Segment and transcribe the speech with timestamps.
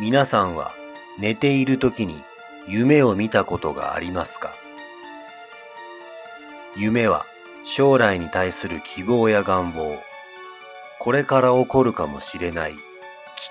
[0.00, 0.70] 皆さんは
[1.18, 2.22] 寝ている時に
[2.68, 4.54] 夢を見たことがありますか？
[6.76, 7.26] 夢は
[7.64, 9.98] 将来に対する希望や願望、
[11.00, 12.74] これから起こるかもしれない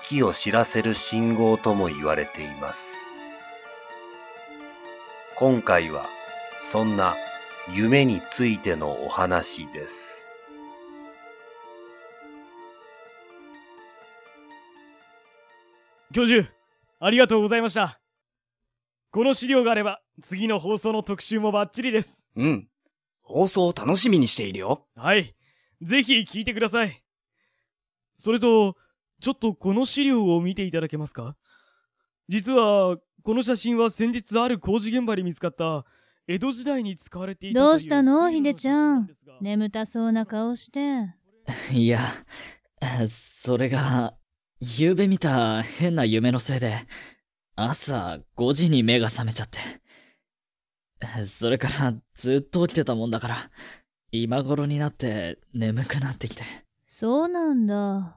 [0.08, 2.94] 機を知らせる信号とも言われています。
[5.36, 6.06] 今回は
[6.58, 7.14] そんな
[7.74, 10.17] 夢についてのお話です。
[16.12, 16.48] 教授、
[17.00, 18.00] ありがとうございました。
[19.10, 22.26] この資料があれば、次の放送の特集もバッチリです。
[22.36, 22.68] うん。
[23.22, 24.86] 放送を楽しみにしているよ。
[24.96, 25.34] はい。
[25.82, 27.02] ぜひ聞いてください。
[28.16, 28.76] それと、
[29.20, 31.36] ちょっとこの資料を見ていただけますか？
[32.28, 35.84] 実は、この写真は先日ある工事現場で見つかった、
[36.26, 38.30] 江戸時代に使われていたというどうしたの？
[38.30, 41.14] ひでちゃん 眠たそうな顔して。
[41.72, 42.00] いや、
[43.08, 44.14] それが、
[44.60, 46.74] 夕べ見た変な夢のせいで、
[47.54, 49.58] 朝5時に目が覚めちゃって。
[51.26, 53.36] それからずっと起きてたもんだから、
[54.10, 56.42] 今頃になって眠くなってきて。
[56.86, 58.16] そうなんだ。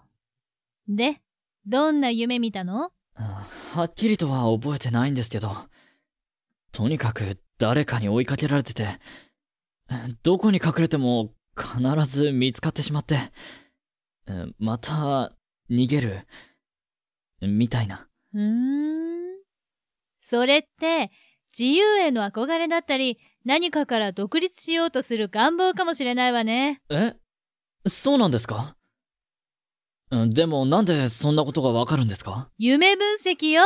[0.87, 1.21] で、
[1.67, 2.91] どんな夢見たの？
[3.13, 5.55] はっきりとは覚えてないんですけど、
[6.71, 8.87] とにかく誰かに追いかけられてて、
[10.23, 13.19] どこに隠れても必ず見つかってしまって、
[14.57, 15.33] また
[15.71, 16.27] 逃げる、
[17.41, 18.07] みたいな。
[18.33, 19.41] うーん。
[20.19, 21.11] それって、
[21.57, 26.81] 自由への憧れだったり、何かから独立しようとする願望かもしれないわね。
[26.89, 27.15] え？
[27.87, 28.75] そうなんですか？
[30.11, 32.51] うんでもなんでそんなことがわかるんですか？
[32.57, 33.63] 夢分析よ。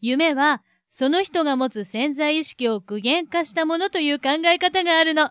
[0.00, 5.30] 夢は、その人が持つ潜在意識を具現化したものという考え方があるの。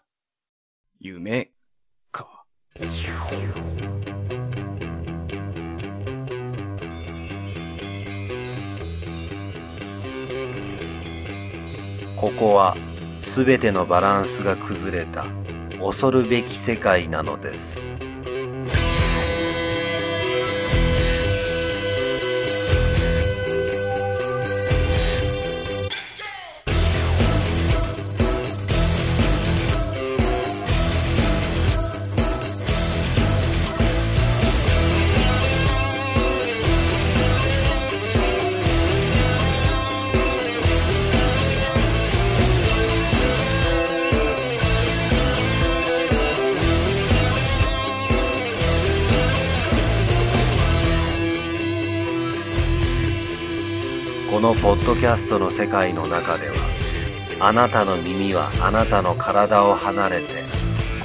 [0.99, 1.51] 夢、
[2.11, 2.45] か。
[12.19, 12.75] ここは
[13.19, 15.25] 全てのバランスが崩れた
[15.79, 18.08] 恐るべき世界なのです。
[54.61, 56.55] ポッドキャストの世界の中では
[57.39, 60.33] あなたの耳はあなたの体を離れて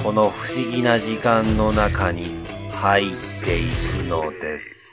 [0.03, 3.15] この不思議な時間の中に入っ
[3.45, 4.84] ていくのです。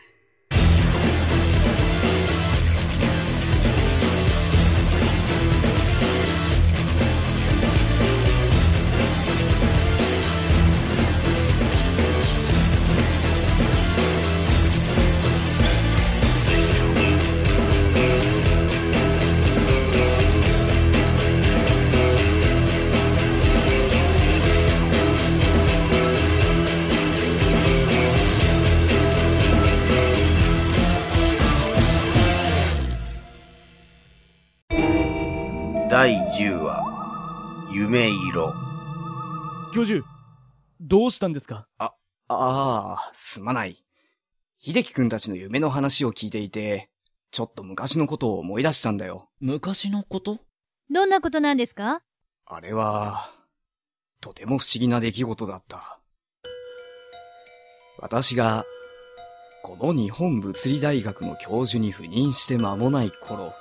[36.42, 38.52] 第10話夢色
[39.72, 40.04] 教授、
[40.80, 41.68] どうしたんですか？
[41.78, 41.92] あ
[42.28, 43.84] あ、すまない。
[44.58, 46.90] 秀樹くんたちの夢の話を聞いていて、
[47.30, 49.28] ちょっと昔のことを思い出したんだよ。
[49.40, 50.40] 昔のこと？
[50.90, 52.02] どんなことなんですか？
[52.46, 53.30] あれは、
[54.20, 56.00] とても不思議な出来事だった。
[58.00, 58.64] 私が、
[59.62, 63.54] この日本物理大学の教授に赴任して間もない頃、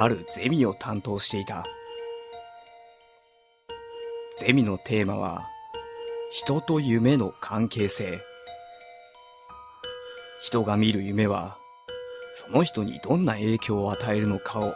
[0.00, 1.66] あるゼミを担当していた。
[4.38, 5.48] ゼミのテーマは、
[6.30, 8.20] 人と夢の関係性。
[10.40, 11.56] 人が見る夢は、
[12.32, 14.72] その人にどんな影響を与えるのかを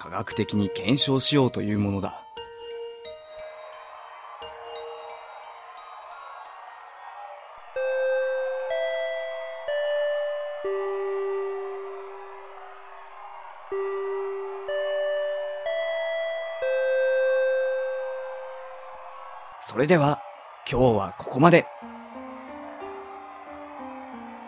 [0.00, 2.24] 科学的に検証しようというものだ。
[19.72, 20.20] それでは、
[20.70, 21.66] 今日はここまで。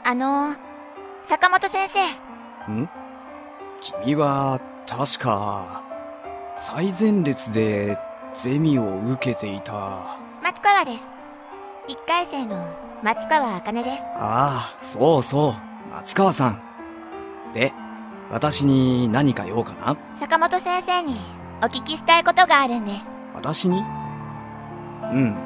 [0.05, 0.57] あのー、
[1.25, 2.71] 坂本先生。
[2.71, 2.91] ん？
[3.81, 5.83] 君は、確か、
[6.57, 7.99] 最前列で
[8.35, 10.19] ゼミを受けていた。
[10.43, 11.11] 松川です。
[11.89, 12.69] 一回生の
[13.03, 14.05] 松川茜です。
[14.17, 15.55] ああ、そうそう、
[15.91, 16.63] 松川さん。
[17.55, 17.73] で、
[18.31, 19.97] 私に何か用かな？
[20.17, 21.17] 坂本先生に
[21.63, 23.11] お聞きしたいことがあるんです。
[23.33, 23.83] 私に？
[25.15, 25.37] うん。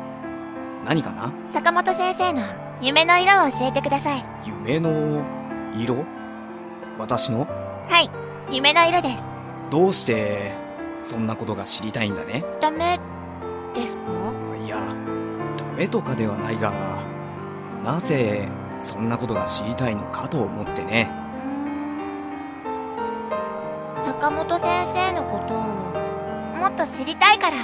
[0.85, 1.32] 何かな？
[1.47, 2.43] 坂本先生の
[2.81, 4.25] 夢の色を教えてください。
[4.44, 5.23] 夢の
[5.75, 6.05] 色？
[6.99, 7.41] 私の？
[7.41, 8.11] はい、
[8.55, 9.25] 夢の色です。
[9.70, 10.53] どうして、
[10.99, 12.44] そんなことが知りたいんだね？
[12.61, 12.99] ダメ
[13.75, 14.03] ですか？
[14.65, 14.79] いや、
[15.59, 16.73] ダメとかではないが、
[17.85, 18.49] なぜ、
[18.79, 21.11] そんなことが知りたいのかと思ってね。
[24.05, 25.59] 坂本先生のことを
[26.59, 27.56] もっと知りたいから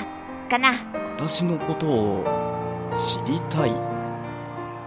[0.44, 0.70] かな。
[1.11, 2.25] 私のことを
[2.94, 3.73] 知りたい。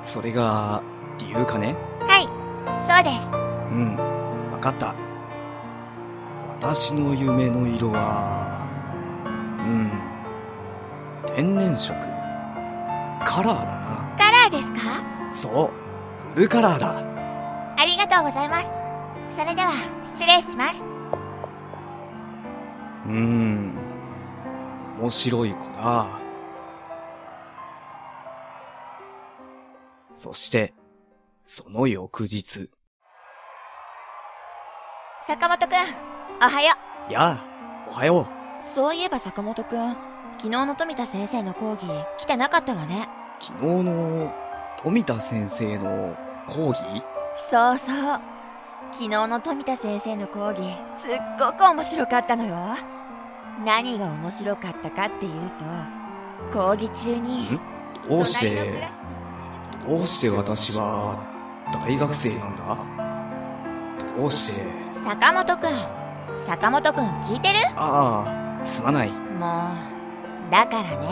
[0.01, 0.81] それが
[1.17, 1.75] 理由かね？
[2.01, 2.23] はい、
[2.85, 3.31] そうです。
[3.71, 3.95] うん、
[4.51, 4.95] わかった。
[6.47, 8.67] 私の夢の色は、
[9.59, 9.91] うん、
[11.35, 11.95] 天然色。
[13.25, 14.15] カラーだな。
[14.17, 14.79] カラーですか？
[15.31, 17.03] そう、フルカラーだ。
[17.79, 18.71] ありがとうございます。
[19.31, 19.71] それでは、
[20.05, 20.83] 失礼します。
[23.05, 23.75] うーん、
[24.97, 26.07] 面白い子だ。
[30.11, 30.73] そして、
[31.45, 32.71] その翌日、
[35.21, 35.75] 坂本くん、
[36.43, 36.73] おはよ
[37.09, 37.43] やあ、
[37.87, 38.21] おはよう。
[38.21, 38.25] う。
[38.73, 39.95] そういえば坂本くん、
[40.39, 41.85] 昨日の富田先生の講義
[42.17, 43.07] 来てなかったわね。
[43.39, 44.33] 昨日の
[44.77, 46.17] 富田先生の
[46.47, 46.79] 講義？
[47.49, 47.95] そうそう。
[48.91, 50.61] 昨日の富田先生の講義、
[50.97, 52.96] すっごく面白かったのよ。
[53.65, 55.31] 何が面白かったかっていう
[56.51, 57.59] と、講義中に、
[58.07, 58.83] どうして
[59.87, 61.17] どうして私は
[61.73, 62.77] 大学生なんだ？
[64.15, 64.63] どうして、
[65.03, 65.69] 坂本くん、
[66.39, 67.55] 坂本くん聞いてる？
[67.75, 69.09] ああ、すまない。
[69.09, 69.71] も
[70.47, 71.07] う、だからね、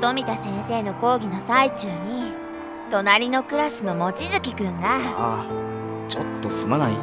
[0.00, 2.32] 富田先生の講義の最中に、
[2.90, 5.44] 隣のクラスの望月くんが、ああ、
[6.08, 6.96] ちょっとすまない。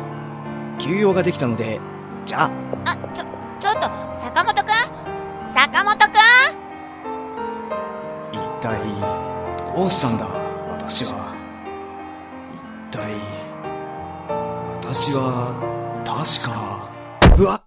[0.79, 1.79] 休養ができたので、
[2.25, 2.51] じゃあ、
[2.85, 3.25] あ、ちょ、
[3.59, 4.04] ちょっと、
[5.55, 6.11] 坂本くん。
[8.33, 8.75] 一体、
[9.73, 10.27] どうしたんだ、
[10.69, 11.33] 私は。
[12.91, 13.15] 一体、
[14.83, 15.55] 私は、
[16.03, 16.91] 確か、
[17.37, 17.55] うわ。
[17.55, 17.63] っ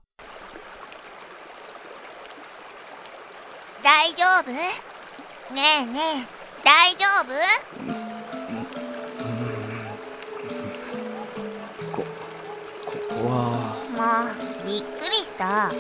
[3.82, 4.52] 大丈夫？
[4.52, 4.60] ね
[5.54, 6.28] えねえ、
[6.62, 7.32] 大丈夫？
[11.96, 12.04] こ、
[12.84, 13.32] ここは、
[13.96, 13.98] も
[14.64, 15.72] う、びっくりした。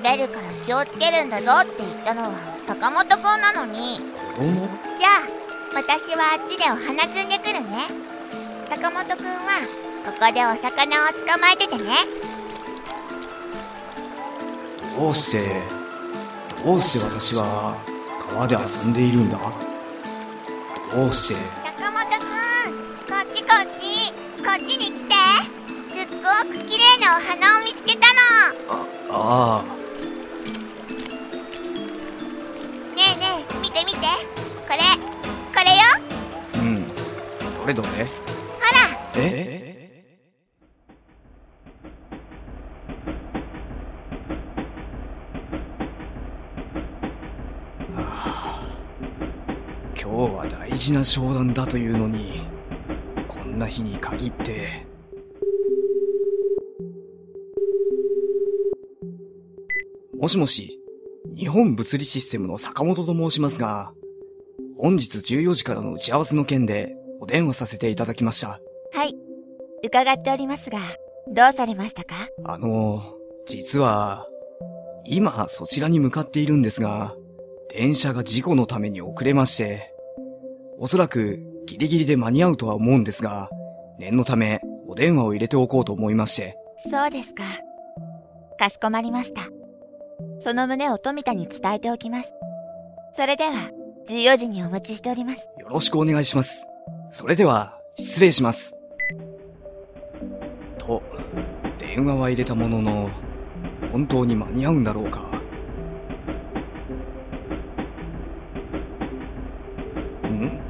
[0.00, 2.30] 滑るから気をつけるんだぞって言ったのは
[2.64, 3.98] 坂本くんなのに。
[4.14, 5.26] 子供じゃあ、
[5.74, 7.88] 私はあっちでお花摘んでくるね。
[8.70, 9.66] 坂本くんは、
[10.04, 12.06] ここでお魚を捕まえててね。
[14.96, 15.62] どうして、
[16.64, 17.76] どうして私は、
[18.30, 19.38] 川で遊んでいるんだ？
[20.92, 21.34] どうして、
[21.76, 22.24] 坂本く
[22.70, 24.12] ん、こっちこっち、
[24.44, 25.14] こっちに来て。
[25.90, 26.22] すっご
[26.52, 28.86] く綺麗なお花を見つけたの。
[29.10, 29.68] ああ、ね
[37.68, 37.88] れどれ？
[37.88, 37.98] ほら、
[39.16, 39.76] え？
[47.92, 48.64] はあ、
[49.94, 52.40] 今日は大事な商談だというのに、
[53.28, 54.86] こんな日に限って。
[60.18, 60.80] もしもし、
[61.36, 63.92] 日本物理システムの坂本と申しますが、
[64.76, 66.97] 本日14時からの打ち合わせの件でお
[67.28, 68.58] 電話させていただきました。
[68.92, 69.14] はい。
[69.84, 70.78] 伺っておりますが、
[71.28, 72.28] どうされましたか？
[72.44, 73.00] あの、
[73.46, 74.26] 実は、
[75.04, 77.14] 今そちらに向かっているんですが、
[77.70, 79.94] 電車が事故のために遅れまして、
[80.78, 83.50] おそらくギリギリで間に合うとは思うんですが、
[83.98, 86.56] 念のためお電話を入れておこうと思いまして、
[86.90, 87.44] そうですか。
[88.58, 89.42] かしこまりました。
[90.40, 92.32] その旨を富田に伝えておきます。
[93.14, 93.70] それでは、
[94.08, 95.48] 14時にお待ちしております。
[95.58, 96.66] よろしくお願いします。
[97.10, 98.76] それでは、失礼します。
[100.78, 101.02] と、
[101.78, 103.10] 電話は入れたものの、
[103.90, 105.20] 本当に間に合うんだろうか。
[110.28, 110.60] ん？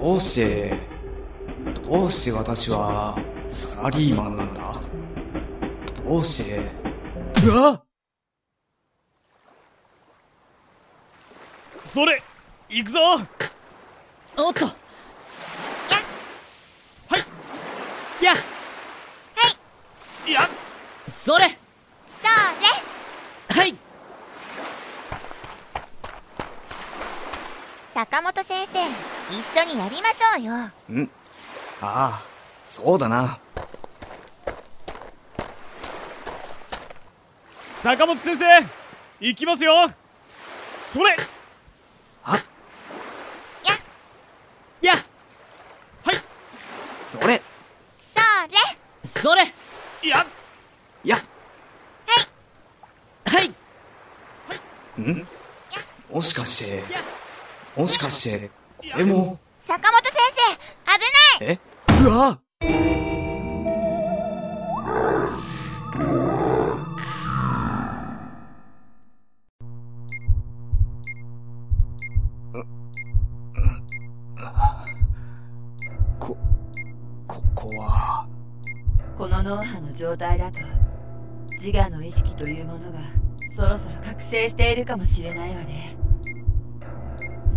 [0.00, 0.78] どうして、
[1.84, 4.60] どうして私は、サラリーマンなんだ？
[6.04, 6.70] どうして、
[7.44, 7.82] うわ
[11.84, 12.22] それ
[12.68, 13.00] 行くぞ！
[14.36, 14.79] おっと
[18.22, 18.36] やっ。
[18.36, 18.40] は
[20.26, 20.32] い。
[20.32, 20.40] や
[21.08, 21.44] それ。
[21.44, 21.56] そうね。
[23.48, 23.74] はい。
[27.94, 28.78] 坂本先生
[29.30, 30.52] 一緒にやりましょうよ。
[30.90, 31.10] うん。
[31.80, 32.22] ああ
[32.66, 33.38] そうだな。
[37.82, 38.44] 坂本先生
[39.20, 39.90] 行きますよ。
[40.82, 41.16] それ。
[57.80, 58.50] もしかして、
[58.92, 60.54] これも、坂本先生
[61.40, 61.52] 危ない。
[61.52, 61.58] え？
[62.04, 62.38] うわ。
[76.18, 76.36] こ、
[77.26, 78.28] ここは、
[79.16, 80.58] この脳波の状態だと
[81.58, 82.98] 自我の意識というものが
[83.56, 85.96] そろそろ覚醒しているかもしれないわね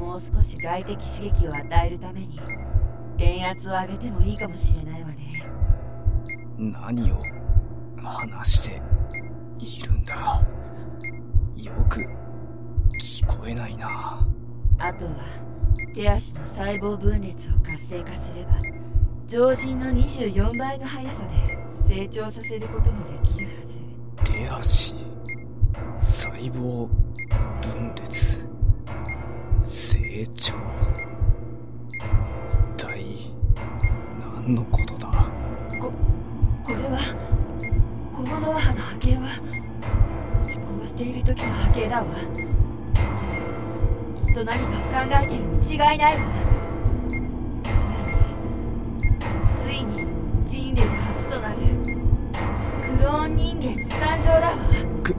[0.04, 2.38] もう少し外的刺激を与えるために
[3.18, 5.30] 電圧を上げてもいいかもしれないわね。
[6.58, 7.16] 何を
[8.04, 8.82] 話して
[9.60, 10.14] いるんだ。
[11.56, 12.02] よく
[13.02, 13.88] 聞こえないな。
[14.78, 15.12] あとは
[15.96, 18.60] 手足の細胞分裂を活性化すれば
[19.26, 21.24] 常人の24倍の速さ
[21.88, 23.54] で成長させることもできるは
[24.26, 24.32] ず。
[24.34, 24.94] 手足
[26.02, 26.90] 細胞
[34.54, 35.08] のことだ？
[35.80, 37.00] これは
[38.14, 39.22] この脳波の波形は
[40.44, 42.06] 思考している時の波形だわ。
[43.20, 43.38] それ
[44.16, 46.22] きっと何かを考えているに違いないわ。
[49.56, 49.94] ついに
[50.48, 51.58] ついに人類初となる
[52.82, 54.54] クローン人間の誕生だわ。
[55.04, 55.14] ク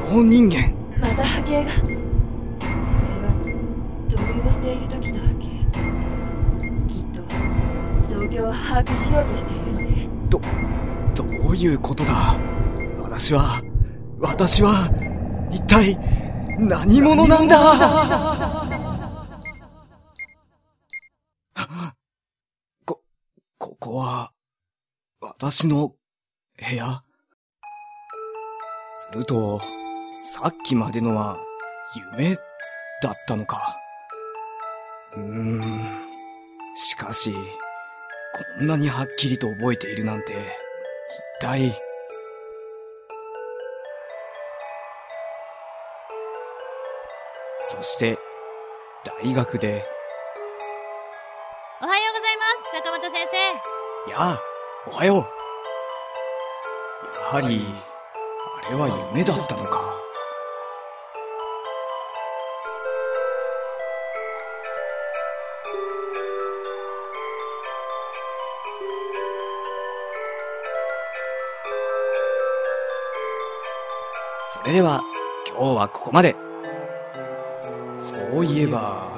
[0.00, 0.72] ローン人間？
[1.00, 1.70] また波形が
[8.68, 10.40] 把握しようとしているのねど
[11.50, 12.12] ういうことだ？
[12.98, 13.60] 私は
[14.18, 14.90] 私は
[15.52, 15.96] 一体
[16.58, 17.56] 何者なんだ？
[22.84, 23.00] こ、
[23.58, 24.32] ここは
[25.20, 25.94] 私の
[26.58, 27.02] 部屋？
[29.12, 29.60] すると、
[30.24, 31.38] さっきまでのは
[32.16, 32.34] 夢
[33.02, 33.76] だったのか。
[35.16, 35.60] うーん。
[36.74, 37.32] しかし、
[38.36, 41.72] こんなにはっきりと覚えているなんて、一体。
[47.64, 48.18] そして、
[49.22, 49.84] 大学で、
[51.80, 54.40] おはようございます坂本先生やあ、
[54.88, 55.24] おはよう。
[57.36, 57.64] やはり、
[58.66, 59.93] あれは夢だったのか。
[74.64, 75.02] それでは、
[75.46, 76.34] 今日はここまで。
[77.98, 79.12] そういえば、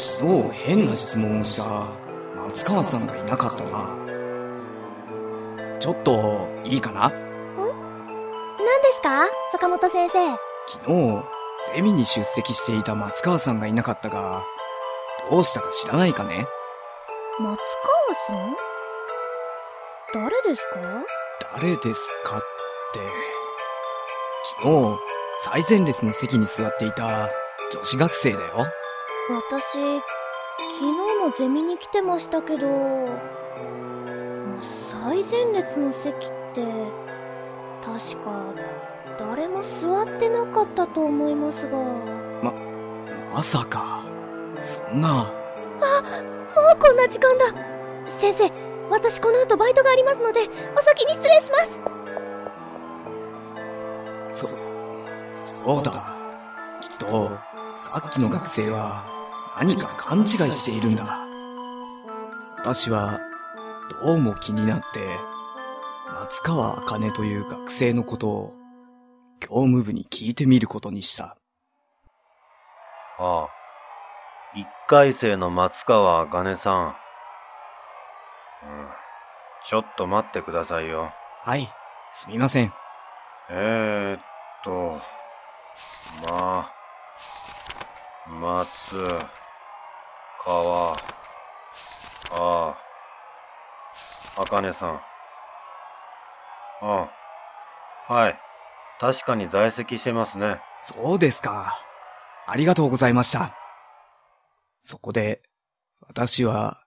[0.00, 1.86] 昨日変な質問をした
[2.34, 3.88] 松川さんがいなかったな。
[5.78, 7.02] ちょっと、いいかな？
[7.02, 7.18] 何で
[8.96, 9.28] すか？
[9.52, 10.36] 坂本先生。
[10.66, 11.22] 昨日、
[11.72, 14.42] ゼミに出席していた松川さんがいなかったが、
[15.30, 16.48] どうしたか知らないかね？
[17.38, 17.56] 松川
[18.26, 18.56] さん？
[20.14, 20.80] 誰ですか？
[21.60, 22.98] 誰ですかって。
[24.60, 24.98] 昨日、
[25.44, 27.28] 最前列の席に座っていた
[27.72, 28.44] 女子学生だよ。
[29.30, 29.78] 私、昨
[30.80, 32.66] 日もゼミに来てましたけど、
[34.60, 36.18] 最前列の席っ
[36.54, 36.64] て、
[37.84, 38.52] 確か、
[39.16, 41.78] 誰も座ってなかったと思いますが。
[41.78, 42.52] も
[43.32, 44.04] まさか、
[44.64, 47.44] そんな、うこんな時間だ
[48.18, 48.50] 先生、
[48.90, 50.40] 私この後バイトがありますので、
[50.76, 51.97] お先に失礼します
[54.38, 54.46] そ、
[55.34, 56.14] そうだ。
[56.80, 57.38] きっと、
[57.76, 59.04] さっきの学生は
[59.58, 61.26] 何か勘違いしているんだ。
[62.58, 63.18] 私は、
[64.04, 64.84] どうも気になって、
[66.20, 68.54] 松川茜という学生のことを、
[69.40, 71.36] 業務部に聞いてみることにした。
[73.18, 73.48] ああ。
[74.54, 76.86] 一回生の松川茜さん。
[76.86, 76.94] うん。
[79.64, 81.10] ちょっと待ってくださいよ。
[81.42, 81.68] はい、
[82.12, 82.72] すみません。
[83.50, 84.27] えー、っ
[84.64, 85.00] と、
[86.28, 86.70] ま、
[88.26, 88.68] 松、
[90.44, 90.98] 川、あ
[92.30, 92.76] あ、
[94.36, 95.00] あかねさん。
[96.80, 97.08] あ
[98.08, 98.38] あ、はい。
[99.00, 100.60] 確かに在籍してますね。
[100.78, 101.80] そうですか。
[102.46, 103.54] ありがとうございました。
[104.82, 105.42] そこで、
[106.00, 106.82] 私は、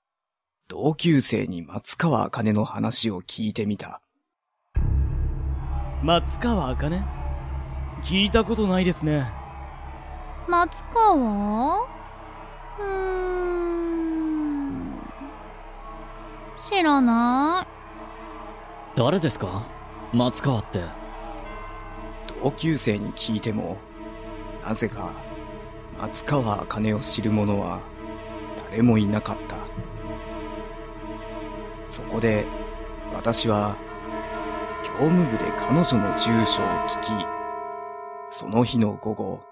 [0.67, 4.01] 同級生に松川茜の話を聞いてみた。
[6.03, 7.20] 松川茜？
[8.03, 9.31] 聞いたことないですね。
[10.47, 12.87] 松川うーん。
[16.57, 17.67] 知らない。
[18.95, 19.63] 誰ですか？
[20.11, 20.81] 松川って。
[22.43, 23.77] 同級生に聞いても、
[24.63, 25.11] なぜか、
[25.99, 27.81] 松川茜を知る者は、
[28.69, 29.57] 誰もいなかった。
[31.85, 32.45] そこで、
[33.13, 33.77] 私は、
[34.83, 37.11] 業務部で彼女の住所を聞き、
[38.41, 39.43] その日の午後、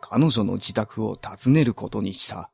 [0.00, 2.52] 彼女の自宅を訪ねることにした。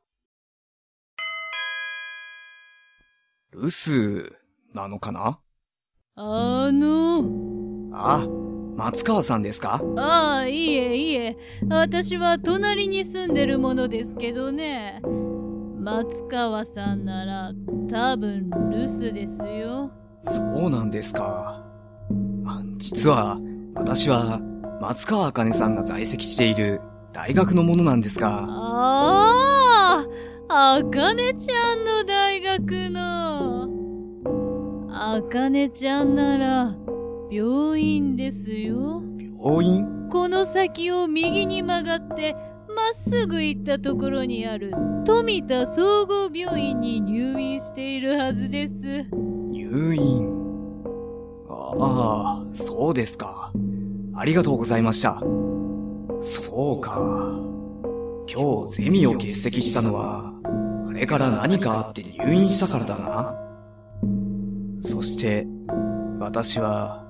[3.53, 4.31] 留守、
[4.73, 5.39] なのかな？
[6.15, 8.25] あの、あ、
[8.75, 9.83] 松川さんですか？
[9.97, 11.37] ああ、いいえ、いいえ。
[11.69, 14.99] 私は隣に住んでるものですけどね。
[15.77, 17.51] 松川さんなら、
[17.87, 19.91] 多分留守ですよ。
[20.23, 21.63] そうなんですか。
[22.47, 23.37] あ実は、
[23.75, 24.41] 私は、
[24.81, 26.81] 松川茜さんが在籍している
[27.13, 30.03] 大学のものなんですが、あ
[30.49, 33.69] あ、あかねちゃんの大学の。
[34.89, 36.75] あかねちゃんなら、
[37.29, 39.03] 病院ですよ。
[39.43, 40.09] 病院？
[40.09, 42.33] この先を右に曲がって、
[42.67, 44.73] まっすぐ行ったところにある
[45.05, 49.05] 富田総合病院に入院しているはずです。
[49.51, 50.27] 入院？
[51.47, 53.51] ああ、そうですか。
[54.21, 55.19] ありがとうございました。
[56.21, 56.91] そうか。
[58.31, 60.31] 今日ゼミを欠席したのは、
[60.87, 63.35] あれから何かあって入院したからだな。
[64.83, 65.47] そして、
[66.19, 67.03] 私は、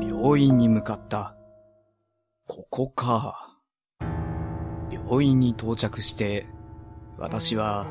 [0.00, 1.36] 病院に向かった。
[2.46, 3.58] ここか。
[4.90, 6.46] 病院に到着して、
[7.18, 7.86] 私は、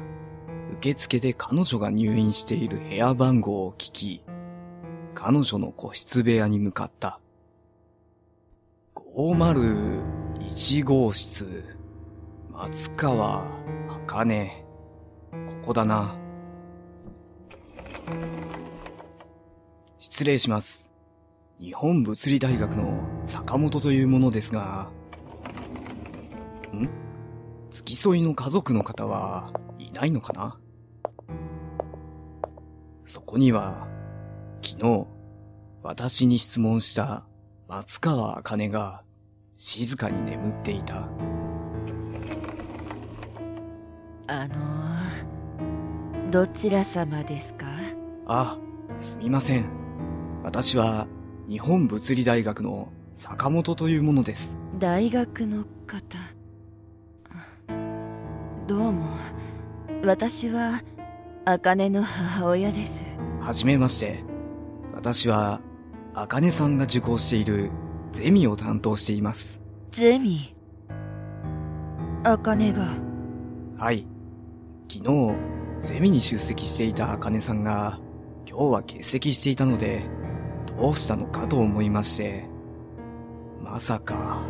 [0.71, 4.23] 受付で彼女が入院している部屋番号を聞き、
[5.13, 7.19] 彼女の個室部屋に向かった。
[9.15, 11.65] 501号室、
[12.51, 13.43] 松川
[13.87, 14.63] 茜。
[15.31, 16.15] ここだな。
[19.97, 20.91] 失礼します。
[21.59, 24.91] 日本物理大学の坂本というものですが、
[26.71, 26.87] ん？
[27.71, 30.59] 付き添いの家族の方はいないのかな？
[33.07, 33.87] そこには、
[34.63, 35.07] 昨日、
[35.81, 37.25] 私に質問した
[37.69, 39.03] 松川茜が
[39.55, 41.07] 静かに眠っていた。
[44.25, 47.67] あのー、どちら様ですか？
[48.25, 48.57] あ、
[48.99, 49.69] すみません。
[50.41, 51.07] 私は
[51.47, 54.57] 日本物理大学の坂本というものです。
[54.79, 56.17] 大学の方
[58.65, 59.15] どうも
[60.03, 60.81] 私は
[61.45, 63.03] 茜の母親です
[63.39, 64.23] はじめまして。
[64.91, 65.61] 私は、
[66.13, 67.69] 茜さんが受講している
[68.11, 69.61] ゼミを担当しています。
[69.91, 70.55] ゼミ？
[72.23, 72.87] 茜が
[73.77, 74.05] はい。
[74.91, 75.35] 昨日、
[75.79, 77.99] ゼミに出席していた茜さんが、
[78.49, 80.03] 今日は欠席していたので、
[80.77, 82.45] どうしたのかと思いまして。
[83.63, 84.41] まさか、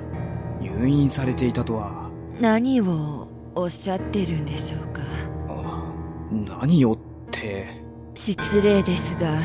[0.61, 5.01] 入院されていたとは、何をおっしゃってるんでしょうか？
[5.49, 5.93] あ
[6.31, 6.97] 何をっ
[7.29, 7.83] て、
[8.15, 9.39] 失礼ですが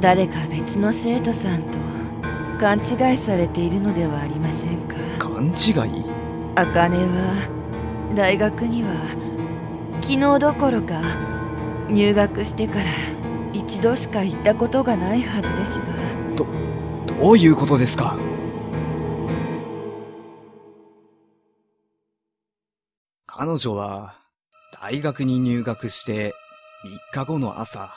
[0.00, 1.78] 誰か別の生徒さんと
[2.58, 4.96] 勘違いされているのではありませんか？
[5.18, 5.52] 勘違
[6.00, 6.04] い？
[6.54, 8.90] 茜は大学には
[10.02, 11.00] 昨日どころか
[11.88, 12.84] 入学してから
[13.52, 15.86] 一度しか行ったことがないはずですが。
[16.36, 18.18] どういうことですか？
[23.26, 24.14] 彼女は
[24.80, 26.34] 大学に入学して
[27.12, 27.96] 3日後の朝、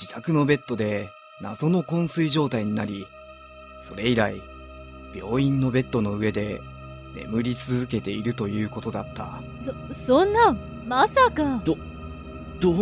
[0.00, 1.10] 自宅のベッドで
[1.42, 3.06] 謎の昏睡状態になり、
[3.82, 4.40] それ以来、
[5.14, 6.62] 病院のベッドの上で
[7.14, 9.42] 眠り続けているということだった。
[9.60, 11.60] そ、そんな、まさか。
[11.66, 11.76] ど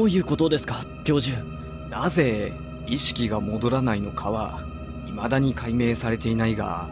[0.05, 1.45] ういうことですか教授？
[1.91, 2.53] なぜ
[2.87, 4.63] 意識が戻らないのかは、
[5.07, 6.87] 未だに解明されていないが、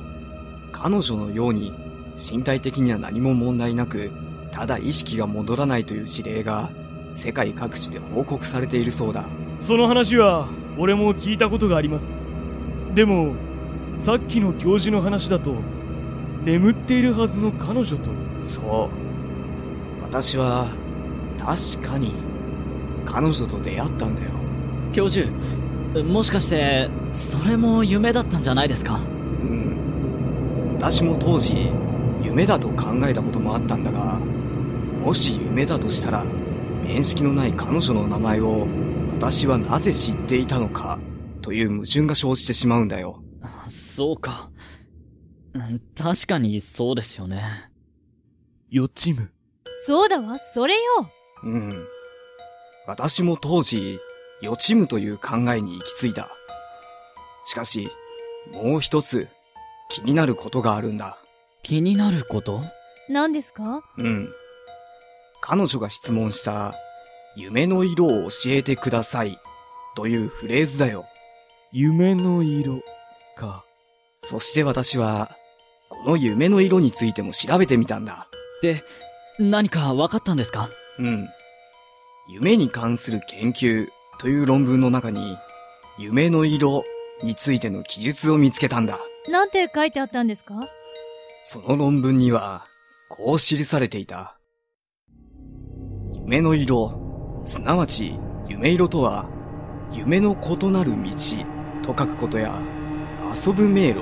[0.73, 1.73] 彼女のように
[2.17, 4.11] 身体的には何も問題なく、
[4.51, 6.69] ただ意識が戻らないという指令が
[7.15, 9.29] 世界各地で報告されているそうだ。
[9.61, 12.17] その話は俺も聞いたことがあります
[12.95, 13.35] でも
[13.97, 15.55] さっきの教授の話だと
[16.45, 19.07] 眠っているはずの彼女とそう。
[20.05, 20.69] 私は、
[21.39, 22.13] 確かに、
[23.05, 24.31] 彼女と出会ったんだよ。
[24.93, 25.29] 教授、
[26.05, 29.01] もしかして、それも夢だったんじゃないですか？
[29.43, 30.75] うん。
[30.75, 31.71] 私も当時、
[32.23, 34.21] 夢だと考えたこともあったんだが、
[35.03, 36.25] もし夢だとしたら、
[36.85, 38.69] 面識のない彼女の名前を、
[39.13, 40.99] 私はなぜ知っていたのか、
[41.43, 43.23] という矛盾が生じてしまうんだよ。
[43.69, 44.51] そうか。
[45.55, 47.71] うん確かにそうですよね。
[48.69, 49.29] 予知夢。
[49.87, 50.81] そうだわ、それよ。
[51.45, 51.87] うん。
[52.87, 53.99] 私も当時、
[54.43, 56.29] 予知夢という考えに行き着いた。
[57.47, 57.89] しかし、
[58.53, 59.29] もう一つ、
[59.89, 61.19] 気になることがあるんだ。
[61.63, 62.63] 気になること？
[63.09, 63.83] 何ですか？
[63.97, 64.31] うん。
[65.41, 66.75] 彼女が質問した、
[67.37, 69.39] 夢の色を教えてください、
[69.95, 71.05] というフレーズだよ。
[71.71, 72.81] 夢の色
[73.37, 73.63] か。
[74.23, 75.31] そして私は、
[75.91, 78.27] この夢の色についても調べてみたんだ。
[78.63, 78.83] で、
[79.39, 80.71] 何か分かったんですか？
[80.99, 81.29] うん。
[82.31, 83.87] 夢に関する研究
[84.19, 85.37] という論文の中に、
[85.99, 86.85] 夢の色
[87.23, 88.99] についての記述を見つけたんだ。
[89.29, 90.55] なんて書いてあったんですか？
[91.45, 92.65] その論文には、
[93.11, 94.39] こう記されていた。
[96.15, 97.06] 夢の色、
[97.47, 99.27] すなわち夢色とは、
[99.93, 101.11] 夢の異なる道
[101.83, 102.61] と書くことや、
[103.47, 104.01] 遊ぶ迷路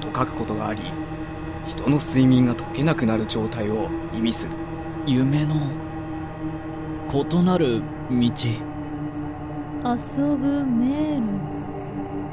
[0.00, 0.82] と書くことがあり、
[1.66, 4.52] 人の睡眠が解けなくなる状態を意味する。
[5.06, 5.54] 夢の、
[7.10, 8.16] 異なる道。
[9.84, 11.22] 遊ぶ迷路。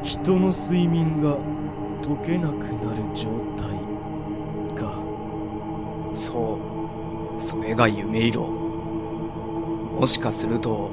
[0.04, 1.38] 人の睡眠が
[2.04, 3.69] 解けなくなる状態
[4.76, 4.93] か。
[6.13, 6.60] そ
[7.38, 7.41] う。
[7.41, 8.68] それが夢色。
[10.00, 10.92] もしかすると、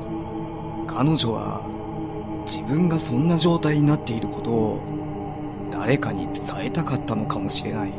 [0.88, 1.62] 彼女は、
[2.45, 4.81] 自分がそんな状態になっていることを、
[5.71, 7.92] 誰かに伝えたかったのかもしれない。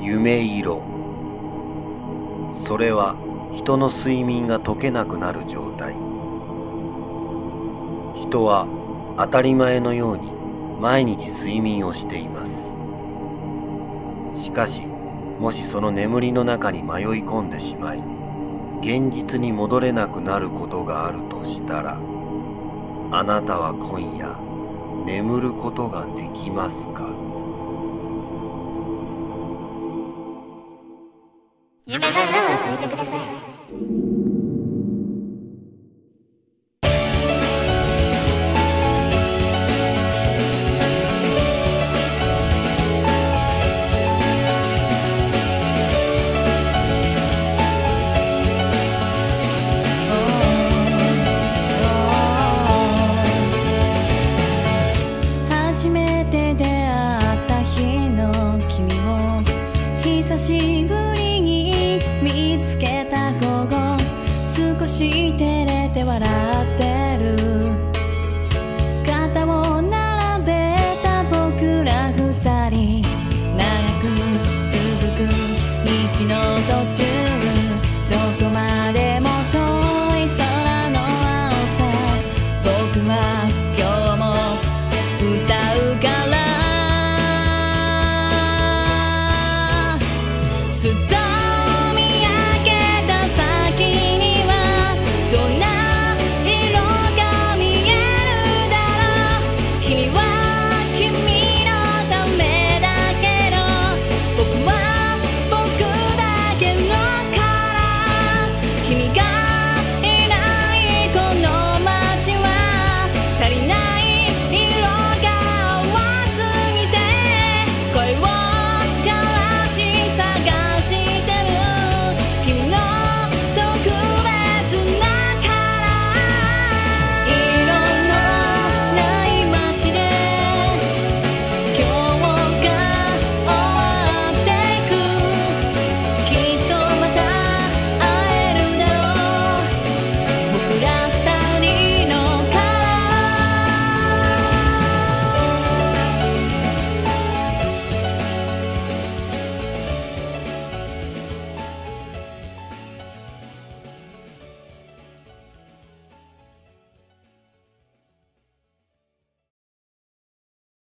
[0.00, 0.80] 夢色。
[2.52, 3.16] それは
[3.52, 5.94] 人の睡眠が解けなくなる状態。
[8.14, 8.68] 人は
[9.18, 10.30] 当たり前のように
[10.80, 12.76] 毎日睡眠をしています。
[14.40, 14.97] しかし
[15.38, 17.98] もしその眠りの中に迷い込んでしまい
[18.80, 21.98] 現実に戻れなくなることがあるとしたら
[23.10, 24.36] あなたは今夜
[25.06, 27.08] 眠ることができますか？
[31.86, 32.32] 夢なら教
[32.74, 34.07] えてください。